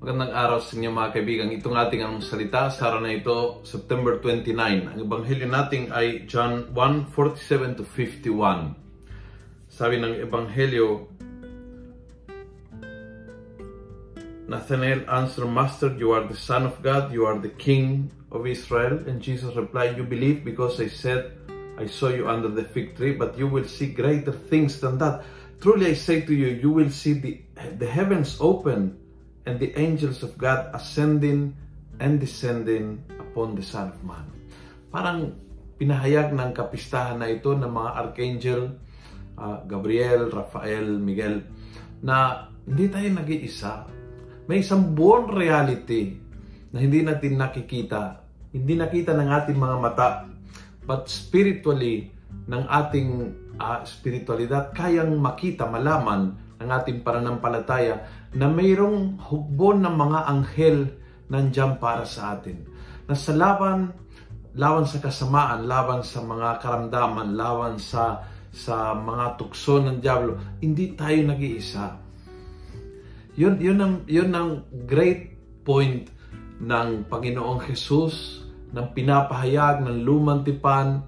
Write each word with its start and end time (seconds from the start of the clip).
araw 0.00 0.64
sa 0.64 0.80
inyo 0.80 0.96
mga 0.96 1.12
kaibigan. 1.12 1.52
Itong 1.52 1.76
ating 1.76 2.00
ang 2.00 2.24
salita 2.24 2.72
sa 2.72 2.88
araw 2.88 3.04
na 3.04 3.12
ito, 3.12 3.60
September 3.68 4.16
29. 4.16 4.96
Ang 4.96 4.96
ebanghelyo 4.96 5.44
natin 5.44 5.92
ay 5.92 6.24
John 6.24 6.72
1:47 6.72 7.76
to 7.76 7.84
51. 7.84 8.80
Sabi 9.68 10.00
ng 10.00 10.16
ebanghelyo, 10.24 11.04
Nathanael 14.48 15.04
answered, 15.04 15.52
Master, 15.52 15.92
you 15.92 16.16
are 16.16 16.24
the 16.24 16.34
Son 16.34 16.64
of 16.64 16.80
God, 16.80 17.12
you 17.12 17.28
are 17.28 17.36
the 17.36 17.52
King 17.60 18.08
of 18.32 18.48
Israel. 18.48 19.04
And 19.04 19.20
Jesus 19.20 19.52
replied, 19.52 20.00
You 20.00 20.08
believe 20.08 20.48
because 20.48 20.80
I 20.80 20.88
said, 20.88 21.36
I 21.76 21.84
saw 21.84 22.08
you 22.08 22.24
under 22.24 22.48
the 22.48 22.64
fig 22.64 22.96
tree, 22.96 23.12
but 23.20 23.36
you 23.36 23.44
will 23.44 23.68
see 23.68 23.92
greater 23.92 24.32
things 24.32 24.80
than 24.80 24.96
that. 25.04 25.28
Truly 25.60 25.92
I 25.92 25.94
say 25.94 26.24
to 26.24 26.32
you, 26.32 26.56
you 26.56 26.72
will 26.72 26.88
see 26.88 27.20
the, 27.20 27.44
the 27.76 27.84
heavens 27.84 28.40
open 28.40 28.96
and 29.48 29.56
the 29.56 29.72
angels 29.76 30.20
of 30.20 30.36
God 30.36 30.68
ascending 30.76 31.56
and 32.00 32.20
descending 32.20 33.00
upon 33.20 33.56
the 33.56 33.64
Son 33.64 33.92
of 33.92 34.00
Man. 34.04 34.24
Parang 34.90 35.36
pinahayag 35.80 36.32
ng 36.36 36.50
kapistahan 36.52 37.20
na 37.20 37.28
ito 37.28 37.52
ng 37.56 37.68
mga 37.68 37.90
archangel, 37.96 38.62
uh, 39.40 39.64
Gabriel, 39.64 40.28
Rafael, 40.28 41.00
Miguel, 41.00 41.44
na 42.04 42.48
hindi 42.68 42.88
tayo 42.92 43.08
nag-iisa. 43.16 43.88
May 44.44 44.60
isang 44.60 44.92
buong 44.92 45.32
reality 45.32 46.16
na 46.74 46.82
hindi 46.82 47.00
natin 47.00 47.38
nakikita, 47.38 48.20
hindi 48.52 48.74
nakita 48.76 49.14
ng 49.16 49.28
ating 49.30 49.58
mga 49.58 49.76
mata, 49.78 50.08
but 50.84 51.06
spiritually, 51.06 52.10
ng 52.50 52.64
ating 52.66 53.10
uh, 53.62 53.80
spiritualidad, 53.86 54.74
kayang 54.74 55.16
makita, 55.18 55.66
malaman 55.70 56.34
ng 56.60 56.68
ating 56.68 57.00
pananampalataya 57.00 58.04
na 58.36 58.46
mayroong 58.46 59.16
hugbon 59.16 59.80
ng 59.80 59.96
mga 59.96 60.20
anghel 60.28 60.78
nandiyan 61.32 61.80
para 61.80 62.04
sa 62.04 62.36
atin. 62.36 62.62
Na 63.08 63.16
sa 63.16 63.32
laban, 63.32 63.90
laban 64.54 64.84
sa 64.84 65.00
kasamaan, 65.00 65.64
laban 65.64 66.04
sa 66.04 66.20
mga 66.20 66.60
karamdaman, 66.60 67.34
laban 67.34 67.80
sa 67.80 68.22
sa 68.50 68.98
mga 68.98 69.38
tukso 69.38 69.78
ng 69.78 70.02
Diablo, 70.02 70.58
hindi 70.58 70.98
tayo 70.98 71.18
nag-iisa. 71.22 71.86
Yun, 73.38 73.62
yun, 73.62 73.78
ang, 73.78 73.94
yun 74.10 74.30
ang 74.34 74.66
great 74.90 75.38
point 75.62 76.10
ng 76.58 77.06
Panginoong 77.06 77.62
Jesus, 77.70 78.42
ng 78.70 78.90
pinapahayag 78.94 79.82
ng 79.86 80.02
lumang 80.02 80.42
tipan 80.42 81.02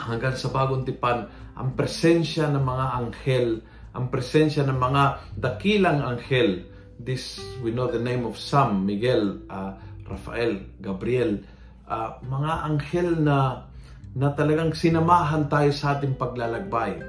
hanggang 0.00 0.36
sa 0.36 0.48
bagong 0.48 0.84
tipan, 0.84 1.28
ang 1.56 1.76
presensya 1.76 2.48
ng 2.48 2.64
mga 2.64 2.86
anghel 3.00 3.48
ang 3.92 4.08
presensya 4.08 4.64
ng 4.64 4.78
mga 4.78 5.02
dakilang 5.36 6.00
anghel. 6.00 6.64
This, 7.02 7.40
we 7.60 7.74
know 7.74 7.90
the 7.90 8.00
name 8.00 8.24
of 8.24 8.38
Sam, 8.38 8.84
Miguel, 8.86 9.42
uh, 9.50 9.76
Rafael, 10.06 10.64
Gabriel. 10.80 11.42
Uh, 11.84 12.16
mga 12.24 12.52
anghel 12.68 13.08
na, 13.20 13.68
na 14.16 14.32
talagang 14.32 14.72
sinamahan 14.72 15.48
tayo 15.50 15.70
sa 15.74 15.98
ating 15.98 16.16
paglalakbay. 16.16 17.00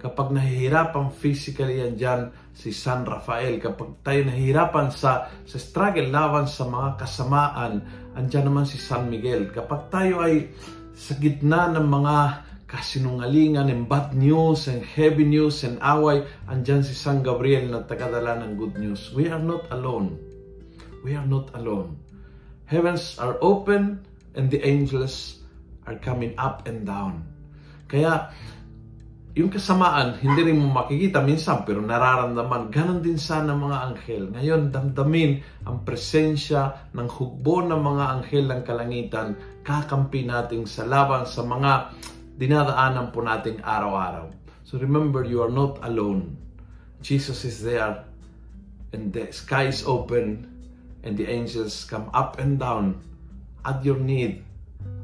Kapag 0.00 0.32
nahihirapan 0.32 1.12
physically 1.12 1.84
yan 1.84 1.94
dyan, 1.96 2.20
si 2.56 2.72
San 2.72 3.08
Rafael. 3.08 3.56
Kapag 3.60 4.04
tayo 4.04 4.20
nahihirapan 4.28 4.88
sa, 4.92 5.28
sa 5.48 5.58
struggle 5.60 6.12
laban 6.12 6.44
sa 6.44 6.68
mga 6.68 7.00
kasamaan, 7.00 7.72
andyan 8.16 8.48
naman 8.48 8.68
si 8.68 8.76
San 8.76 9.08
Miguel. 9.08 9.48
Kapag 9.48 9.88
tayo 9.88 10.20
ay 10.20 10.52
sa 10.92 11.16
gitna 11.16 11.72
ng 11.72 11.86
mga 11.88 12.16
kasinungalingan 12.70 13.66
and 13.66 13.90
bad 13.90 14.14
news 14.14 14.70
and 14.70 14.86
heavy 14.86 15.26
news 15.26 15.66
and 15.66 15.82
away, 15.82 16.22
andyan 16.46 16.86
si 16.86 16.94
San 16.94 17.26
Gabriel 17.26 17.66
na 17.66 17.82
tagadala 17.82 18.38
ng 18.46 18.54
good 18.54 18.78
news. 18.78 19.10
We 19.10 19.26
are 19.26 19.42
not 19.42 19.66
alone. 19.74 20.14
We 21.02 21.18
are 21.18 21.26
not 21.26 21.50
alone. 21.58 21.98
Heavens 22.70 23.18
are 23.18 23.34
open 23.42 24.06
and 24.38 24.46
the 24.54 24.62
angels 24.62 25.42
are 25.90 25.98
coming 25.98 26.38
up 26.38 26.70
and 26.70 26.86
down. 26.86 27.26
Kaya, 27.90 28.30
yung 29.34 29.50
kasamaan, 29.50 30.22
hindi 30.22 30.46
rin 30.46 30.62
mo 30.62 30.70
makikita 30.70 31.18
minsan, 31.26 31.66
pero 31.66 31.82
nararamdaman, 31.82 32.70
ganon 32.70 33.02
din 33.02 33.18
sana 33.18 33.50
mga 33.50 33.78
anghel. 33.90 34.30
Ngayon, 34.30 34.70
damdamin 34.70 35.42
ang 35.66 35.82
presensya 35.82 36.86
ng 36.94 37.10
hugbo 37.10 37.66
ng 37.66 37.82
mga 37.82 38.04
anghel 38.14 38.46
ng 38.46 38.62
kalangitan, 38.62 39.34
kakampi 39.66 40.22
natin 40.22 40.70
sa 40.70 40.86
laban 40.86 41.26
sa 41.26 41.42
mga 41.42 41.90
dinadaanan 42.40 43.12
po 43.12 43.20
nating 43.20 43.60
araw-araw. 43.60 44.32
So 44.64 44.80
remember, 44.80 45.28
you 45.28 45.44
are 45.44 45.52
not 45.52 45.76
alone. 45.84 46.40
Jesus 47.04 47.44
is 47.44 47.60
there 47.60 48.00
and 48.96 49.12
the 49.12 49.28
sky 49.28 49.68
is 49.68 49.84
open 49.84 50.48
and 51.04 51.20
the 51.20 51.28
angels 51.28 51.84
come 51.84 52.08
up 52.16 52.40
and 52.40 52.56
down 52.56 52.96
at 53.68 53.84
your 53.84 54.00
need, 54.00 54.40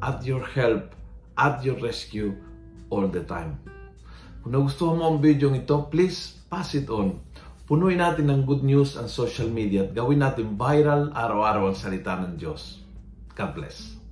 at 0.00 0.24
your 0.24 0.40
help, 0.56 0.96
at 1.36 1.60
your 1.60 1.76
rescue 1.76 2.32
all 2.88 3.04
the 3.04 3.20
time. 3.28 3.60
Kung 4.40 4.56
nagustuhan 4.56 4.96
mo 4.96 5.04
ang 5.12 5.20
video 5.20 5.52
ito, 5.52 5.76
please 5.92 6.40
pass 6.48 6.72
it 6.72 6.88
on. 6.88 7.20
Punuin 7.66 7.98
natin 7.98 8.30
ng 8.30 8.46
good 8.46 8.62
news 8.62 8.94
ang 8.94 9.10
social 9.10 9.50
media 9.50 9.84
at 9.84 9.92
gawin 9.92 10.22
natin 10.22 10.54
viral 10.54 11.10
araw-araw 11.12 11.68
ang 11.68 11.76
salita 11.76 12.14
ng 12.16 12.38
Diyos. 12.38 12.80
God 13.34 13.52
bless. 13.58 14.05